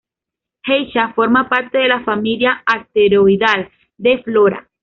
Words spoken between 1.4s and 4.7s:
parte de la familia asteroidal de Flora.